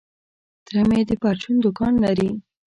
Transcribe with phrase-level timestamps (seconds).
[0.65, 2.29] تره مي د پرچون دوکان لري.